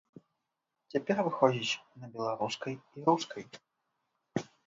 Цяпер 0.93 1.17
выходзіць 1.27 1.79
на 2.01 2.09
беларускай 2.15 2.73
і 3.01 3.05
рускай. 3.09 3.43